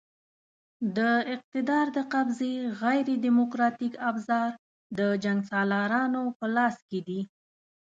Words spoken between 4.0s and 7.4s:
ابزار د جنګسالارانو په لاس کې دي.